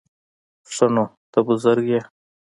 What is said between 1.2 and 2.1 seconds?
ته بزرګ يې؟